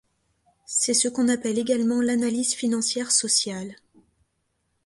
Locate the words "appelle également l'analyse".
1.29-2.55